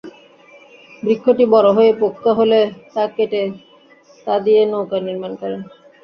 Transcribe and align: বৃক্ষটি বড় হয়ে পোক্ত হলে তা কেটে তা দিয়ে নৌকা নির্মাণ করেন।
বৃক্ষটি 1.03 1.43
বড় 1.53 1.69
হয়ে 1.77 1.91
পোক্ত 2.01 2.25
হলে 2.39 2.59
তা 2.93 3.03
কেটে 3.15 3.43
তা 4.27 4.33
দিয়ে 4.45 4.61
নৌকা 4.71 4.97
নির্মাণ 5.07 5.31
করেন। 5.41 5.61